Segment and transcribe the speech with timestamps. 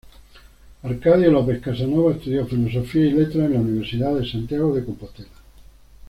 [0.81, 5.29] Arcadio López Casanova estudió Filosofía y Letras en la Universidad de Santiago de Compostela.